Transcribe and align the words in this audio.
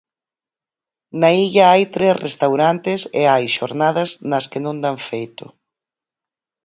Na 1.19 1.29
illa 1.43 1.65
hai 1.73 1.83
tres 1.95 2.15
restaurantes 2.25 3.01
e 3.21 3.23
hai 3.31 3.45
xornadas 3.57 4.09
nas 4.29 4.45
que 4.51 4.59
non 4.65 4.77
dan 4.83 4.97
feito. 5.09 5.45